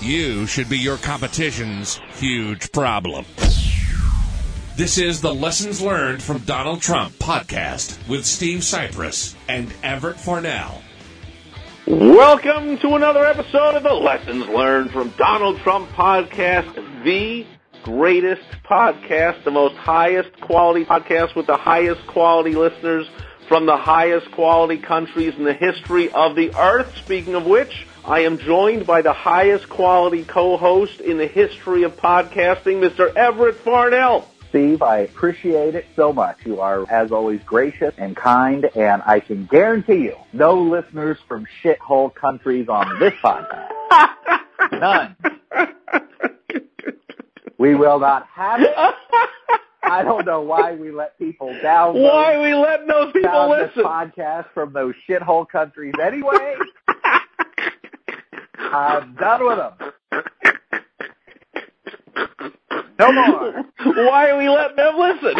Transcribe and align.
You 0.00 0.46
should 0.46 0.70
be 0.70 0.78
your 0.78 0.96
competition's 0.96 2.00
huge 2.14 2.72
problem. 2.72 3.26
This 4.74 4.96
is 4.96 5.20
the 5.20 5.34
Lessons 5.34 5.82
Learned 5.82 6.22
from 6.22 6.38
Donald 6.38 6.80
Trump 6.80 7.12
podcast 7.18 8.08
with 8.08 8.24
Steve 8.24 8.60
Sipress 8.60 9.34
and 9.46 9.70
Everett 9.82 10.18
Farnell. 10.18 10.80
Welcome 11.86 12.78
to 12.78 12.94
another 12.94 13.26
episode 13.26 13.74
of 13.74 13.82
the 13.82 13.92
Lessons 13.92 14.48
Learned 14.48 14.90
from 14.90 15.10
Donald 15.18 15.58
Trump 15.58 15.90
podcast, 15.90 17.04
the 17.04 17.46
greatest 17.82 18.48
podcast, 18.64 19.44
the 19.44 19.50
most 19.50 19.74
highest 19.74 20.32
quality 20.40 20.86
podcast 20.86 21.36
with 21.36 21.46
the 21.46 21.58
highest 21.58 22.06
quality 22.06 22.54
listeners 22.54 23.06
from 23.48 23.66
the 23.66 23.76
highest 23.76 24.30
quality 24.30 24.78
countries 24.78 25.34
in 25.36 25.44
the 25.44 25.52
history 25.52 26.10
of 26.12 26.36
the 26.36 26.54
earth. 26.56 26.96
Speaking 26.96 27.34
of 27.34 27.44
which, 27.44 27.86
I 28.10 28.20
am 28.22 28.38
joined 28.38 28.88
by 28.88 29.02
the 29.02 29.12
highest 29.12 29.68
quality 29.68 30.24
co-host 30.24 31.00
in 31.00 31.16
the 31.16 31.28
history 31.28 31.84
of 31.84 31.96
podcasting, 31.96 32.80
Mr. 32.84 33.14
Everett 33.14 33.54
Farnell. 33.58 34.28
Steve, 34.48 34.82
I 34.82 34.98
appreciate 35.02 35.76
it 35.76 35.86
so 35.94 36.12
much. 36.12 36.38
You 36.44 36.60
are, 36.60 36.90
as 36.90 37.12
always, 37.12 37.40
gracious 37.46 37.94
and 37.98 38.16
kind, 38.16 38.68
and 38.74 39.00
I 39.06 39.20
can 39.20 39.46
guarantee 39.46 40.02
you, 40.02 40.16
no 40.32 40.60
listeners 40.60 41.18
from 41.28 41.46
shithole 41.62 42.12
countries 42.12 42.68
on 42.68 42.98
this 42.98 43.14
podcast. 43.22 43.68
None. 44.72 45.16
We 47.58 47.76
will 47.76 48.00
not 48.00 48.26
have 48.34 48.60
it. 48.60 48.74
I 49.84 50.02
don't 50.02 50.26
know 50.26 50.40
why 50.40 50.74
we 50.74 50.90
let 50.90 51.16
people 51.16 51.48
download 51.62 52.02
Why 52.02 52.40
we 52.40 52.54
letting 52.54 52.88
those 52.88 53.12
people 53.12 53.30
down 53.30 53.50
this 53.50 53.70
listen? 53.76 53.84
podcast 53.84 54.46
from 54.52 54.72
those 54.72 54.94
shithole 55.08 55.48
countries 55.48 55.94
anyway. 56.02 56.56
I'm 58.72 59.14
done 59.14 59.46
with 59.46 59.58
them. 59.58 59.92
No 62.98 63.12
more. 63.12 63.64
Why 64.06 64.30
are 64.30 64.38
we 64.38 64.48
letting 64.48 64.76
them 64.76 64.98
listen? 64.98 65.34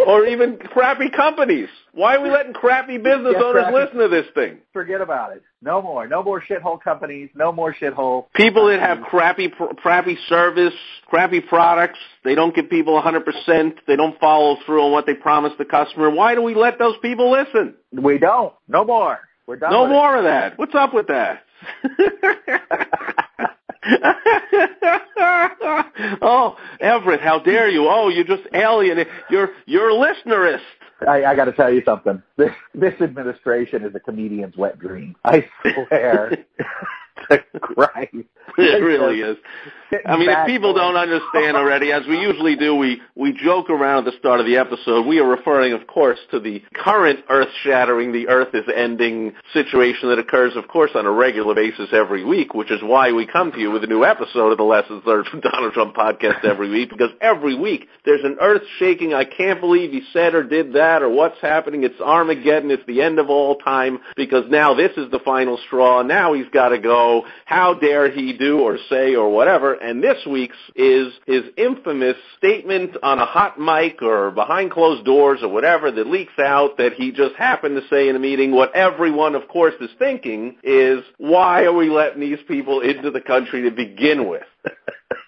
or 0.06 0.26
even 0.26 0.58
crappy 0.58 1.08
companies. 1.10 1.68
Why 1.92 2.16
are 2.16 2.22
we 2.22 2.30
letting 2.30 2.52
crappy 2.52 2.98
business 2.98 3.34
Yeah, 3.36 3.42
owners 3.44 3.64
crappy. 3.64 3.74
listen 3.74 3.98
to 3.98 4.08
this 4.08 4.26
thing? 4.34 4.58
Forget 4.72 5.00
about 5.00 5.32
it. 5.32 5.42
No 5.62 5.80
more. 5.82 6.06
No 6.06 6.22
more 6.22 6.42
shithole 6.42 6.80
companies. 6.80 7.30
No 7.34 7.52
more 7.52 7.74
shithole. 7.74 8.26
People 8.34 8.68
that 8.68 8.80
have 8.80 8.98
crappy, 8.98 9.48
pr- 9.48 9.74
crappy 9.76 10.16
service, 10.28 10.74
crappy 11.06 11.40
products, 11.40 11.98
they 12.24 12.34
don't 12.34 12.54
give 12.54 12.68
people 12.70 13.00
100%, 13.00 13.72
they 13.86 13.96
don't 13.96 14.18
follow 14.20 14.56
through 14.66 14.82
on 14.84 14.92
what 14.92 15.06
they 15.06 15.14
promise 15.14 15.52
the 15.58 15.64
customer. 15.64 16.10
Why 16.10 16.34
do 16.34 16.42
we 16.42 16.54
let 16.54 16.78
those 16.78 16.96
people 17.02 17.30
listen? 17.30 17.74
We 17.92 18.18
don't. 18.18 18.52
No 18.68 18.84
more. 18.84 19.20
We're 19.50 19.56
done. 19.56 19.72
No 19.72 19.86
it. 19.86 19.88
more 19.88 20.16
of 20.16 20.22
that. 20.22 20.56
What's 20.60 20.76
up 20.76 20.94
with 20.94 21.08
that? 21.08 21.42
oh, 26.22 26.56
Everett, 26.78 27.20
how 27.20 27.40
dare 27.40 27.68
you? 27.68 27.88
Oh, 27.88 28.10
you 28.10 28.22
just 28.22 28.44
alien. 28.54 29.04
You're 29.28 29.50
you're 29.66 29.90
a 29.90 29.94
listenerist. 29.94 30.60
I, 31.04 31.24
I 31.24 31.34
got 31.34 31.46
to 31.46 31.52
tell 31.52 31.74
you 31.74 31.82
something. 31.84 32.22
This 32.36 32.52
this 32.74 32.94
administration 33.00 33.84
is 33.84 33.92
a 33.96 33.98
comedian's 33.98 34.56
wet 34.56 34.78
dream. 34.78 35.16
I 35.24 35.48
swear 35.62 36.30
to 37.32 37.42
Christ. 37.60 38.14
It 38.56 38.84
really 38.84 39.20
is. 39.20 39.36
I 40.06 40.16
mean, 40.16 40.28
if 40.30 40.46
people 40.46 40.72
don't 40.72 40.96
understand 40.96 41.56
already, 41.56 41.92
as 41.92 42.06
we 42.06 42.18
usually 42.20 42.54
do, 42.54 42.74
we, 42.74 43.00
we 43.16 43.32
joke 43.32 43.70
around 43.70 44.06
at 44.06 44.12
the 44.12 44.18
start 44.18 44.38
of 44.38 44.46
the 44.46 44.56
episode. 44.56 45.06
We 45.06 45.18
are 45.18 45.26
referring, 45.26 45.72
of 45.72 45.86
course, 45.86 46.18
to 46.30 46.38
the 46.38 46.62
current 46.74 47.20
earth-shattering, 47.28 48.12
the 48.12 48.28
earth 48.28 48.54
is 48.54 48.64
ending 48.74 49.32
situation 49.52 50.08
that 50.10 50.18
occurs, 50.18 50.54
of 50.54 50.68
course, 50.68 50.92
on 50.94 51.06
a 51.06 51.10
regular 51.10 51.54
basis 51.54 51.88
every 51.92 52.24
week, 52.24 52.54
which 52.54 52.70
is 52.70 52.80
why 52.82 53.12
we 53.12 53.26
come 53.26 53.50
to 53.52 53.58
you 53.58 53.70
with 53.70 53.82
a 53.82 53.88
new 53.88 54.04
episode 54.04 54.52
of 54.52 54.58
the 54.58 54.64
Lessons 54.64 55.02
Learned 55.04 55.26
from 55.26 55.40
Donald 55.52 55.72
Trump 55.72 55.96
podcast 55.96 56.44
every 56.44 56.70
week, 56.70 56.90
because 56.90 57.10
every 57.20 57.58
week 57.58 57.88
there's 58.04 58.24
an 58.24 58.36
earth-shaking, 58.40 59.12
I 59.12 59.24
can't 59.24 59.60
believe 59.60 59.90
he 59.90 60.02
said 60.12 60.34
or 60.34 60.44
did 60.44 60.74
that, 60.74 61.02
or 61.02 61.08
what's 61.08 61.40
happening, 61.40 61.82
it's 61.82 62.00
Armageddon, 62.00 62.70
it's 62.70 62.86
the 62.86 63.02
end 63.02 63.18
of 63.18 63.28
all 63.28 63.56
time, 63.56 63.98
because 64.14 64.44
now 64.48 64.74
this 64.74 64.92
is 64.96 65.10
the 65.10 65.20
final 65.24 65.58
straw, 65.66 66.02
now 66.02 66.32
he's 66.34 66.48
got 66.52 66.68
to 66.68 66.78
go, 66.78 67.24
how 67.44 67.74
dare 67.74 68.10
he 68.10 68.36
do 68.36 68.60
or 68.60 68.78
say 68.88 69.16
or 69.16 69.30
whatever, 69.32 69.79
and 69.80 70.02
this 70.02 70.18
week's 70.26 70.56
is 70.76 71.12
his 71.26 71.44
infamous 71.56 72.16
statement 72.36 72.96
on 73.02 73.18
a 73.18 73.26
hot 73.26 73.58
mic 73.58 74.02
or 74.02 74.30
behind 74.30 74.70
closed 74.70 75.04
doors 75.04 75.40
or 75.42 75.48
whatever 75.48 75.90
that 75.90 76.06
leaks 76.06 76.38
out 76.38 76.76
that 76.78 76.92
he 76.94 77.10
just 77.12 77.34
happened 77.36 77.76
to 77.76 77.88
say 77.88 78.08
in 78.08 78.16
a 78.16 78.18
meeting 78.18 78.52
what 78.52 78.74
everyone 78.74 79.34
of 79.34 79.48
course 79.48 79.74
is 79.80 79.90
thinking 79.98 80.56
is 80.62 81.00
why 81.18 81.64
are 81.64 81.72
we 81.72 81.88
letting 81.88 82.20
these 82.20 82.38
people 82.46 82.80
into 82.80 83.10
the 83.10 83.20
country 83.20 83.62
to 83.62 83.70
begin 83.70 84.28
with? 84.28 84.42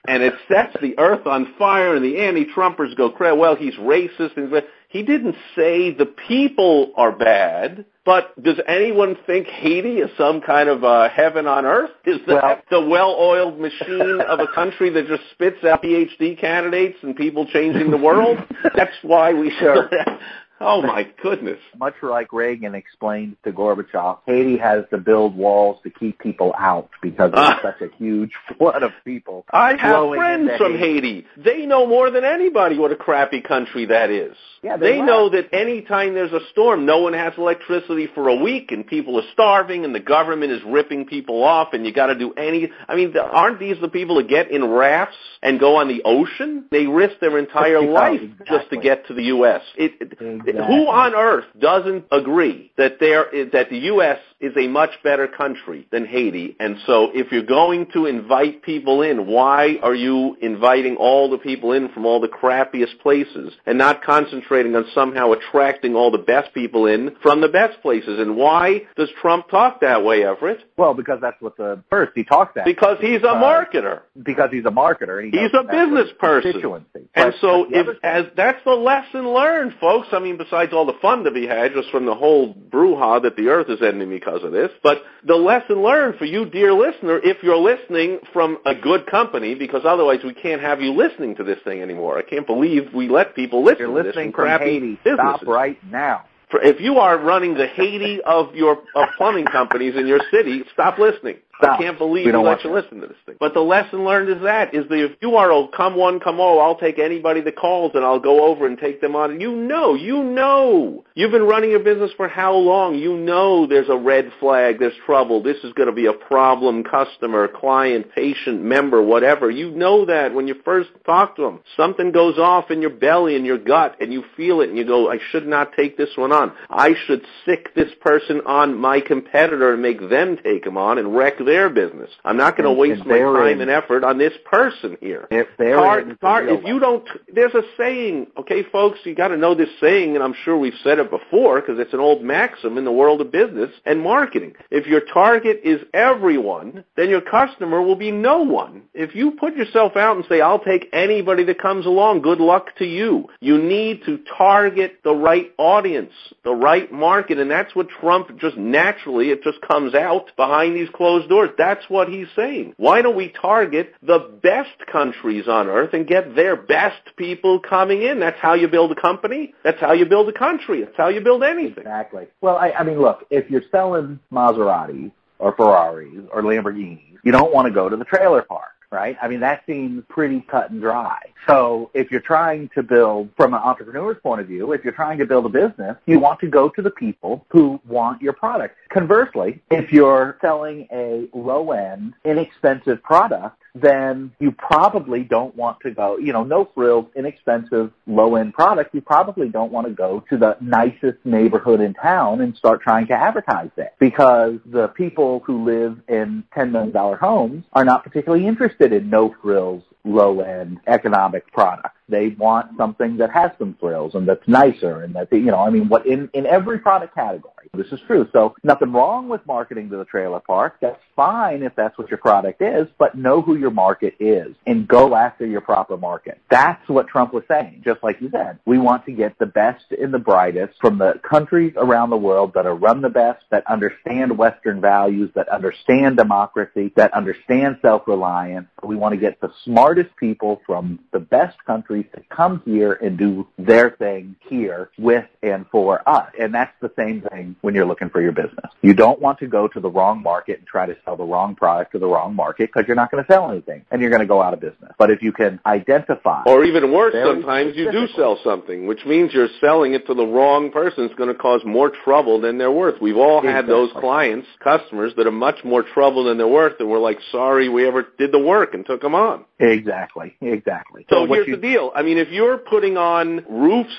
and 0.09 0.23
it 0.23 0.35
sets 0.49 0.77
the 0.81 0.99
earth 0.99 1.27
on 1.27 1.55
fire 1.59 1.95
and 1.95 2.05
the 2.05 2.19
anti-Trumpers 2.19 2.97
go 2.97 3.11
crazy. 3.11 3.37
Well, 3.37 3.55
he's 3.55 3.75
racist. 3.75 4.37
And 4.37 4.53
he 4.89 5.03
didn't 5.03 5.37
say 5.57 5.95
the 5.95 6.07
people 6.07 6.93
are 6.97 7.13
bad, 7.13 7.85
but 8.05 8.41
does 8.43 8.61
anyone 8.67 9.17
think 9.27 9.47
Haiti 9.47 9.99
is 9.99 10.11
some 10.19 10.41
kind 10.41 10.69
of 10.69 10.83
uh, 10.83 11.09
heaven 11.09 11.47
on 11.47 11.65
earth? 11.65 11.91
Is 12.05 12.19
that 12.27 12.65
the 12.69 12.81
well-oiled 12.81 13.61
machine 13.61 14.21
of 14.21 14.41
a 14.41 14.49
country 14.53 14.91
that 14.91 15.07
just 15.07 15.23
spits 15.33 15.65
out 15.65 15.83
PhD 15.83 16.39
candidates 16.39 16.99
and 17.03 17.15
people 17.15 17.47
changing 17.47 17.93
the 17.93 17.97
world? 17.97 18.39
That's 18.77 18.97
why 19.03 19.33
we 19.33 19.53
Sure. 19.61 19.89
Oh 20.63 20.81
my 20.83 21.09
goodness. 21.23 21.59
Much 21.79 21.95
like 22.03 22.33
Reagan 22.33 22.75
explained 22.75 23.37
to 23.45 23.53
Gorbachev, 23.53 24.19
Haiti 24.27 24.57
has 24.59 24.85
to 24.91 24.99
build 24.99 25.37
walls 25.37 25.81
to 25.83 25.91
keep 25.91 26.19
people 26.19 26.55
out 26.59 26.89
because 27.03 27.33
there's 27.33 27.49
Ah. 27.49 27.61
such 27.63 27.81
a 27.83 27.95
huge 27.97 28.33
flood 28.59 28.83
of 28.83 28.93
people. 29.05 29.45
I 29.53 29.75
have 29.77 30.09
friends 30.15 30.51
from 30.59 30.79
Haiti. 30.79 31.27
They 31.37 31.67
know 31.67 31.87
more 31.87 32.11
than 32.11 32.25
anybody 32.25 32.79
what 32.79 32.93
a 32.93 32.97
crappy 32.97 33.41
country 33.41 33.87
that 33.87 34.11
is. 34.11 34.37
Yeah, 34.63 34.77
they 34.77 35.03
know 35.03 35.29
that 35.31 35.53
anytime 35.53 36.15
there's 36.15 36.33
a 36.33 36.47
storm, 36.53 36.87
no 36.87 36.99
one 37.01 37.15
has 37.15 37.33
electricity 37.37 38.07
for 38.15 38.29
a 38.29 38.37
week, 38.37 38.71
and 38.71 38.87
people 38.87 39.19
are 39.19 39.29
starving, 39.33 39.85
and 39.85 39.93
the 39.93 39.99
government 39.99 40.53
is 40.53 40.61
ripping 40.65 41.07
people 41.07 41.43
off, 41.43 41.73
and 41.73 41.85
you 41.85 41.93
got 41.93 42.07
to 42.07 42.15
do 42.15 42.33
any. 42.35 42.71
I 42.89 42.95
mean, 42.95 43.13
aren't 43.19 43.59
these 43.59 43.77
the 43.81 43.89
people 43.89 44.17
that 44.17 44.29
get 44.29 44.53
in 44.53 44.65
rafts 44.65 45.17
and 45.43 45.59
go 45.59 45.77
on 45.77 45.89
the 45.89 46.03
ocean? 46.05 46.67
They 46.71 46.87
risk 46.87 47.19
their 47.21 47.39
entire 47.39 47.83
life 47.83 48.21
just 48.47 48.71
to 48.71 48.77
get 48.77 49.09
to 49.09 49.15
the 49.15 49.25
U.S. 49.25 49.63
It, 49.77 49.95
it, 50.01 50.13
Exactly. 50.13 50.52
Who 50.57 50.89
on 50.89 51.15
earth 51.15 51.47
doesn't 51.59 52.07
agree 52.11 52.73
that 52.77 52.99
there 53.01 53.29
is, 53.29 53.53
that 53.53 53.71
the 53.71 53.79
U.S. 53.79 54.19
is 54.43 54.53
a 54.57 54.67
much 54.69 54.91
better 55.03 55.27
country 55.29 55.87
than 55.91 56.05
Haiti? 56.05 56.57
And 56.61 56.77
so, 56.87 57.11
if 57.15 57.33
you're 57.33 57.43
going 57.45 57.87
to 57.95 58.07
invite 58.07 58.63
people 58.63 59.03
in, 59.03 59.27
why 59.27 59.79
are 59.83 59.95
you 59.95 60.37
inviting 60.43 60.97
all 60.97 61.31
the 61.31 61.39
people 61.39 61.73
in 61.73 61.89
from 61.91 62.05
all 62.05 62.21
the 62.21 62.29
crappiest 62.29 62.99
places 63.01 63.53
and 63.67 63.79
not 63.79 64.03
concentrating 64.03 64.75
on 64.77 64.85
somehow 64.95 65.33
attracting 65.33 65.95
all 65.95 66.11
the 66.11 66.19
best 66.19 66.53
people 66.53 66.87
in 66.87 67.15
from 67.23 67.41
the 67.41 67.49
best 67.49 67.81
places? 67.83 68.19
And 68.19 68.37
why 68.37 68.83
does 68.97 69.09
Trump 69.21 69.49
talk 69.49 69.81
that 69.81 70.05
way, 70.05 70.25
Everett? 70.25 70.61
Well, 70.77 70.95
because 70.95 71.21
that's 71.23 71.41
what 71.41 71.57
the 71.57 71.83
first 71.89 72.13
he 72.15 72.25
talks 72.25 72.55
that 72.57 72.65
Because 72.65 72.99
he's 73.01 73.23
a 73.23 73.31
Uh, 73.31 73.43
marketer. 73.43 74.01
because 74.23 74.51
he's 74.51 74.65
a 74.67 74.71
marketer. 74.71 75.23
He 75.25 75.31
He's 75.31 75.55
a 75.55 75.63
business 75.65 76.11
person. 76.19 76.53
constituency. 76.53 77.09
And 77.15 77.33
But- 77.33 77.35
so 77.41 77.65
but 77.71 77.75
if 77.89 77.97
as 78.03 78.27
that's 78.35 78.63
the 78.65 78.75
lesson 78.75 79.33
learned, 79.33 79.75
folks. 79.81 80.09
I 80.13 80.19
mean, 80.19 80.37
besides 80.37 80.73
all 80.73 80.85
the 80.85 80.95
fun 80.95 81.25
to 81.25 81.31
be 81.31 81.47
had 81.47 81.75
just 81.75 81.91
from 81.91 82.07
the 82.07 82.15
whole 82.15 82.55
brouhaha 82.71 83.23
that 83.23 83.37
the 83.37 83.49
earth 83.49 83.69
is 83.69 83.81
ending 83.83 84.09
because 84.09 84.32
of 84.43 84.53
this, 84.53 84.71
but 84.83 85.03
the 85.27 85.35
lesson 85.35 85.83
learned 85.83 86.19
for 86.19 86.25
you, 86.25 86.47
dear 86.47 86.73
listener, 86.73 87.21
if 87.23 87.43
you're 87.43 87.57
listening 87.57 88.19
from 88.33 88.59
a 88.65 88.75
good 88.75 89.07
company, 89.07 89.55
because 89.55 89.83
otherwise 89.85 90.21
we 90.25 90.35
can't 90.35 90.61
have 90.61 90.81
you 90.81 90.93
listening 90.93 91.37
to 91.37 91.45
this 91.45 91.59
thing 91.65 91.83
anymore. 91.83 92.19
I 92.19 92.23
can't 92.23 92.47
believe 92.47 92.93
we 92.95 93.09
let 93.09 93.35
people 93.35 93.65
listen 93.65 93.81
you're 93.81 93.97
to 93.97 94.03
this 94.03 94.07
listening 94.07 94.33
from 94.33 94.43
from 94.43 94.45
crappy 94.47 94.65
Haiti, 94.65 94.99
businesses. 95.05 95.37
stop 95.37 95.47
right 95.47 95.79
now. 95.91 96.25
If 96.55 96.81
you 96.81 96.99
are 96.99 97.19
running 97.19 97.55
the 97.55 97.67
Haiti 97.67 98.21
of 98.27 98.55
your 98.55 98.73
of 98.95 99.09
plumbing 99.17 99.47
companies 99.47 99.95
in 99.97 100.07
your 100.07 100.21
city, 100.31 100.63
stop 100.73 100.99
listening. 100.99 101.37
I 101.63 101.77
can't 101.79 101.99
believe 101.99 102.27
we, 102.27 102.33
we 102.33 102.39
let 102.39 102.65
you 102.65 102.73
listen 102.73 103.01
to 103.01 103.07
this 103.07 103.17
thing. 103.27 103.37
But 103.39 103.55
the 103.55 103.61
lesson 103.61 104.05
learned 104.05 104.29
is 104.31 104.43
that 104.43 104.75
is 104.75 104.89
the 104.89 105.05
if 105.05 105.13
you 105.21 105.37
are 105.37 105.51
a 105.53 105.69
come 105.69 105.97
one 105.97 106.21
come 106.21 106.41
all, 106.41 106.61
I'll 106.61 106.79
take 106.79 106.99
anybody 106.99 107.41
that 107.43 107.57
calls 107.57 107.93
and 107.95 108.05
I'll 108.05 108.21
go 108.21 108.45
over 108.45 108.67
and 108.67 108.79
take 108.79 109.01
them 109.01 109.17
on. 109.17 109.41
You 109.41 109.55
know, 109.55 109.95
you 109.95 110.23
know, 110.23 111.05
you've 111.15 111.31
been 111.31 111.45
running 111.45 111.71
your 111.71 111.81
business 111.81 112.11
for 112.17 112.29
how 112.29 112.55
long? 112.55 112.97
You 112.97 113.17
know, 113.17 113.67
there's 113.67 113.89
a 113.89 113.97
red 113.97 114.33
flag, 114.41 114.79
there's 114.79 114.95
trouble. 115.07 115.43
This 115.43 115.59
is 115.65 115.73
going 115.75 115.89
to 115.89 115.95
be 115.95 116.07
a 116.07 116.13
problem 116.13 116.85
customer, 116.85 117.49
client, 117.49 118.07
patient, 118.15 118.63
member, 118.63 119.03
whatever. 119.03 119.51
You 119.51 119.71
know 119.71 120.05
that 120.07 120.35
when 120.35 120.49
you 120.49 120.55
first 120.65 120.91
talk 121.05 121.37
to 121.37 121.43
them. 121.43 121.61
Something 121.77 122.13
goes 122.13 122.39
off 122.39 122.71
in 122.71 122.81
your 122.81 122.91
belly 122.91 123.37
and 123.37 123.47
your 123.47 123.59
gut, 123.59 123.97
and 124.01 124.13
you 124.13 124.25
feel 124.37 124.61
it, 124.61 124.69
and 124.69 124.79
you 124.79 124.85
go, 124.85 125.11
"I 125.11 125.19
should 125.31 125.47
not 125.47 125.73
take 125.75 125.97
this 125.97 126.17
one 126.17 126.33
on. 126.33 126.53
I 126.71 126.95
should 127.07 127.25
sick 127.45 127.75
this 127.75 127.93
person 128.01 128.41
on 128.47 128.77
my 128.77 129.01
competitor 129.01 129.73
and 129.73 129.83
make 129.83 130.09
them 130.09 130.39
take 130.43 130.67
him 130.67 130.77
on 130.77 130.99
and 130.99 131.17
wreck 131.17 131.39
their 131.53 131.69
business. 131.69 132.09
I'm 132.25 132.39
not 132.39 132.57
going 132.57 132.65
to 132.65 132.73
waste 132.73 133.05
my 133.05 133.19
time 133.19 133.61
and 133.61 133.71
effort 133.71 134.05
on 134.05 134.17
this 134.17 134.33
person 134.47 134.97
here. 135.01 135.29
If 135.31 135.49
they're 135.59 135.77
hard, 135.77 136.17
hard, 136.23 136.49
if 136.49 136.65
you 136.65 136.79
don't, 136.79 137.07
there's 137.35 137.53
a 137.53 137.63
saying, 137.77 138.29
okay, 138.39 138.63
folks, 138.73 139.01
you 139.05 139.15
got 139.15 139.29
to 139.29 139.37
know 139.37 139.55
this 139.55 139.69
saying, 139.79 140.15
and 140.15 140.25
I'm 140.25 140.35
sure 140.45 140.57
we've 140.57 140.73
said 140.83 140.99
it 140.99 141.11
before 141.11 141.61
because 141.61 141.79
it's 141.79 141.93
an 141.93 142.01
old 142.01 142.23
maxim 142.23 142.79
in 142.79 142.87
the 142.87 142.93
world 142.93 143.21
of 143.21 143.31
business 143.31 143.71
and 143.85 144.01
marketing. 144.01 144.55
If 144.71 144.87
your 144.87 145.03
target 145.13 145.61
is 145.63 145.83
everyone, 145.93 146.85
then 146.97 147.11
your 147.11 147.21
customer 147.21 147.83
will 147.83 147.97
be 147.97 148.11
no 148.11 148.43
one. 148.43 148.85
If 148.95 149.15
you 149.15 149.33
put 149.33 149.55
yourself 149.55 149.95
out 149.95 150.17
and 150.17 150.25
say, 150.31 150.41
I'll 150.41 150.65
take 150.65 150.89
anybody 150.95 151.45
that 151.45 151.61
comes 151.61 151.85
along, 151.85 152.23
good 152.23 152.41
luck 152.41 152.75
to 152.79 152.87
you. 152.87 153.29
You 153.41 153.59
need 153.59 154.05
to 154.07 154.21
target 154.39 155.01
the 155.05 155.15
right 155.15 155.53
audience, 155.59 156.13
the 156.45 156.55
right 156.55 156.91
market, 156.91 157.39
and 157.39 157.51
that's 157.51 157.75
what 157.75 157.89
Trump 158.01 158.39
just 158.39 158.57
naturally, 158.57 159.31
it 159.31 159.43
just 159.43 159.61
comes 159.61 159.95
out 159.95 160.31
behind 160.37 160.77
these 160.77 160.89
closed 160.95 161.29
doors. 161.33 161.51
That's 161.57 161.85
what 161.89 162.09
he's 162.09 162.27
saying. 162.37 162.75
Why 162.77 163.03
don't 163.03 163.17
we 163.17 163.29
target 163.29 163.93
the 164.03 164.19
best 164.43 164.91
countries 164.91 165.49
on 165.49 165.69
earth 165.69 165.95
and 165.95 166.07
get 166.07 166.37
their 166.37 166.57
best 166.57 167.17
people 167.17 167.61
coming 167.61 168.03
in? 168.03 168.21
That's 168.21 168.39
how 168.41 168.55
you 168.55 168.69
build 168.69 168.93
a 168.93 169.01
company. 169.01 169.55
That's 169.65 169.81
how 169.81 169.93
you 169.93 170.07
build 170.07 170.29
a 170.29 170.33
country. 170.33 170.85
That's 170.85 170.97
how 170.97 171.09
you 171.09 171.21
build 171.21 171.43
anything. 171.43 171.85
Exactly. 171.85 172.27
Well, 172.41 172.57
I, 172.57 172.71
I 172.73 172.85
mean, 172.85 173.01
look, 173.01 173.27
if 173.31 173.51
you're 173.51 173.63
selling 173.71 174.21
Maseratis 174.33 175.11
or 175.39 175.57
Ferraris 175.57 176.29
or 176.33 176.43
Lamborghinis, 176.43 177.01
you 177.25 177.33
don't 177.33 177.53
want 177.53 177.67
to 177.67 177.73
go 177.73 177.89
to 177.89 177.97
the 177.97 178.05
trailer 178.05 178.43
park 178.43 178.73
right? 178.93 179.17
I 179.21 179.27
mean, 179.27 179.41
that 179.41 179.65
seems 179.67 180.05
pretty 180.09 180.43
cut 180.43 180.71
and 180.71 180.81
dry. 180.81 181.19
So 181.47 181.91
if 181.95 182.11
you're 182.11 182.21
trying 182.21 182.69
to 182.75 182.83
build, 182.83 183.31
from 183.37 183.55
an 183.55 183.61
entrepreneur's 183.61 184.19
point 184.23 184.41
of 184.41 184.47
view, 184.47 184.73
if 184.73 184.85
you're 184.85 184.93
trying 184.93 185.19
to 185.19 185.27
build 185.27 185.47
a 185.47 185.49
business, 185.49 185.97
you 186.07 186.21
want 186.21 186.39
to 186.41 186.47
go 186.47 186.69
to 186.69 186.83
the 186.83 186.91
people 186.91 187.47
who 187.49 187.81
want 187.87 188.21
your 188.21 188.35
product. 188.35 188.77
Conversely, 188.91 189.63
if 189.71 189.93
you're 189.93 190.37
selling 190.41 190.87
a 190.93 191.29
low-end, 191.33 192.13
inexpensive 192.25 193.03
product, 193.03 193.62
then 193.75 194.33
you 194.39 194.53
probably 194.53 195.23
don't 195.23 195.57
want 195.57 195.81
to 195.81 195.91
go, 195.91 196.19
you 196.19 196.33
know, 196.33 196.45
no 196.45 196.69
frills, 196.75 197.07
inexpensive, 197.17 197.91
low-end 198.07 198.53
product, 198.53 198.95
you 198.95 199.01
probably 199.01 199.49
don't 199.49 199.73
want 199.73 199.87
to 199.87 199.93
go 199.93 200.23
to 200.29 200.37
the 200.37 200.57
nicest 200.61 201.19
neighborhood 201.25 201.81
in 201.81 201.95
town 201.95 202.43
and 202.43 202.55
start 202.57 202.83
trying 202.83 203.07
to 203.07 203.15
advertise 203.15 203.71
that 203.77 203.99
because 203.99 204.59
the 204.67 204.89
people 204.89 205.41
who 205.47 205.65
live 205.65 205.99
in 206.09 206.45
$10 206.55 206.73
million 206.73 207.17
homes 207.17 207.65
are 207.73 207.85
not 207.85 208.05
particularly 208.05 208.47
interested 208.47 208.93
in 208.93 209.09
no 209.09 209.35
frills, 209.41 209.83
low-end 210.05 210.79
economic 210.87 211.51
products. 211.53 211.97
They 212.09 212.29
want 212.29 212.77
something 212.77 213.17
that 213.19 213.31
has 213.31 213.53
some 213.59 213.77
frills 213.81 214.15
and 214.15 214.29
that's 214.29 214.47
nicer 214.47 215.01
and 215.01 215.15
that, 215.15 215.33
you 215.33 215.47
know, 215.47 215.61
I 215.61 215.71
mean, 215.71 215.89
what 215.89 216.07
in, 216.07 216.29
in 216.35 216.45
every 216.45 216.79
product 216.79 217.15
category, 217.15 217.62
this 217.75 217.91
is 217.91 218.01
true. 218.07 218.29
So 218.35 218.55
nothing 218.63 218.93
wrong 218.93 219.31
with 219.31 219.47
marketing 219.47 219.89
to 219.91 219.97
the 219.97 220.05
trailer 220.05 220.41
park. 220.41 220.77
That's 220.83 221.01
fine 221.17 221.63
if 221.63 221.75
that's 221.75 221.97
what 221.97 222.11
your 222.11 222.19
product 222.19 222.61
is, 222.61 222.87
but 222.99 223.15
know 223.15 223.41
who 223.41 223.57
your 223.57 223.71
market 223.71 224.15
is 224.21 224.55
and 224.67 224.87
go 224.87 225.15
after 225.15 225.47
your 225.47 225.63
proper 225.63 225.97
market. 225.97 226.39
That's 226.51 226.87
what 226.87 227.09
Trump 227.09 227.33
was 227.33 227.45
saying, 227.49 227.81
just 227.83 228.03
like 228.03 228.21
you 228.21 228.29
said. 228.31 228.59
We 228.67 228.77
want 228.77 229.07
to 229.07 229.13
get 229.13 229.39
the 229.39 229.47
best 229.47 229.85
and 229.91 230.13
the 230.13 230.19
brightest 230.19 230.79
from 230.83 230.99
the 230.99 231.19
countries 231.27 231.73
around 231.77 232.11
the 232.11 232.17
world 232.19 232.53
that 232.55 232.67
are 232.67 232.75
run 232.75 233.01
the 233.01 233.09
best, 233.09 233.43
that 233.51 233.67
understand 233.67 234.37
Western 234.37 234.83
values, 234.83 235.31
that 235.35 235.49
understand 235.49 236.19
democracy, 236.19 236.93
that 236.97 237.15
understand 237.15 237.79
self-reliance. 237.81 238.69
We 238.83 238.97
want 238.97 239.15
to 239.15 239.19
get 239.19 239.41
the 239.41 239.51
smartest 239.65 240.15
people 240.17 240.61
from 240.67 240.99
the 241.13 241.21
best 241.21 241.57
countries 241.65 242.05
to 242.15 242.23
come 242.29 242.61
here 242.67 242.93
and 242.93 243.17
do 243.17 243.49
their 243.57 243.89
thing 243.89 244.37
here 244.41 244.91
with 244.99 245.25
and 245.43 245.65
for 245.73 246.07
us. 246.07 246.31
And 246.39 246.55
that's 246.55 246.75
the 246.83 246.93
same 246.99 247.23
thing 247.23 247.57
when 247.63 247.75
you're 247.75 247.87
looking 247.87 248.11
for 248.11 248.21
your 248.21 248.33
business. 248.33 248.71
You 248.83 248.93
don't 248.93 249.21
want 249.21 249.39
to 249.39 249.47
go 249.47 249.67
to 249.69 249.81
the 249.81 249.89
wrong 249.89 250.23
market 250.23 250.59
and 250.59 250.67
try 250.67 250.87
to 250.87 250.97
sell 251.05 251.17
the 251.17 251.25
wrong 251.25 251.55
product 251.55 251.93
to 251.93 251.99
the 251.99 252.07
wrong 252.07 252.35
market 252.35 252.71
because 252.73 252.87
you're 252.87 252.97
not 252.97 253.11
going 253.11 253.25
to 253.25 253.33
sell 253.33 253.51
anything 253.51 253.85
and 253.91 254.01
you're 254.01 254.11
going 254.11 254.21
to 254.21 254.27
go 254.27 254.43
out 254.43 254.53
of 254.53 254.61
business. 254.61 254.93
But 254.99 255.11
if 255.11 255.23
you 255.23 255.33
can 255.33 255.61
identify. 255.65 256.43
Or 256.47 256.65
even 256.65 256.93
worse, 256.93 257.15
sometimes 257.15 257.77
you 257.77 257.91
do 257.91 258.07
sell 258.17 258.39
something, 258.45 258.87
which 258.87 259.07
means 259.07 259.33
you're 259.33 259.49
selling 259.61 259.95
it 259.95 260.07
to 260.09 260.15
the 260.15 260.27
wrong 260.27 260.71
person. 260.71 261.05
It's 261.05 261.15
going 261.15 261.33
to 261.33 261.35
cause 261.35 261.63
more 261.65 261.91
trouble 262.05 262.41
than 262.41 262.59
they're 262.59 262.71
worth. 262.71 263.01
We've 263.01 263.17
all 263.17 263.43
had 263.43 263.67
those 263.67 263.91
clients, 263.93 264.47
customers 264.63 265.13
that 265.17 265.27
are 265.27 265.33
much 265.33 265.65
more 265.65 265.83
trouble 265.83 266.25
than 266.25 266.39
they're 266.39 266.49
worth 266.49 266.81
and 266.81 266.91
we're 266.91 266.99
like, 266.99 267.19
sorry 267.31 267.69
we 267.69 267.87
ever 267.87 268.07
did 268.19 268.33
the 268.33 268.39
work 268.39 268.75
and 268.75 268.85
took 268.85 269.01
them 269.01 269.15
on. 269.15 269.45
Exactly. 269.59 270.37
Exactly. 270.41 271.07
So, 271.09 271.27
so 271.27 271.33
here's 271.33 271.47
you, 271.47 271.57
the 271.57 271.63
deal. 271.63 271.93
I 271.95 272.03
mean, 272.03 272.19
if 272.19 272.29
you're 272.29 272.59
putting 272.59 272.97
on 272.97 273.45
roofs 273.49 273.95